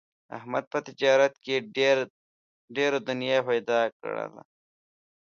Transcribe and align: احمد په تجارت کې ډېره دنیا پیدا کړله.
احمد 0.37 0.63
په 0.73 0.79
تجارت 0.87 1.33
کې 1.45 1.55
ډېره 2.75 2.97
دنیا 3.09 3.37
پیدا 3.49 3.79
کړله. 3.99 4.41